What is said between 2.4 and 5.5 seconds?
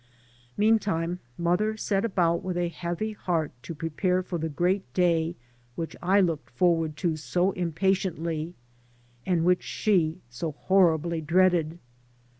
with a heavy heart to prepare for the great day